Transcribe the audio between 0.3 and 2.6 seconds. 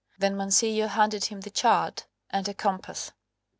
Mancillo handed him the chart and a